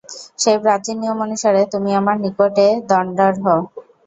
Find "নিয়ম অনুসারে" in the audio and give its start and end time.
1.01-1.61